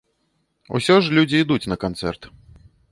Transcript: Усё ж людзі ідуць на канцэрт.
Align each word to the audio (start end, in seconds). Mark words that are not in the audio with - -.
Усё 0.79 0.95
ж 1.03 1.15
людзі 1.19 1.37
ідуць 1.47 1.63
на 1.75 1.81
канцэрт. 1.87 2.21